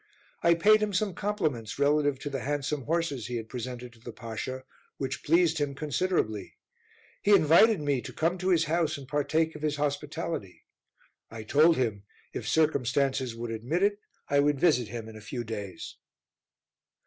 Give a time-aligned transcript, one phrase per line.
[0.41, 4.11] I paid him some compliments relative to the handsome horses he had presented to the
[4.11, 4.63] Pasha,
[4.97, 6.57] which pleased him considerably;
[7.21, 10.65] he invited me to come to his house and partake of his hospitality.
[11.29, 12.01] I told him,
[12.33, 15.97] if circumstances would admit it, I would visit him in a few days.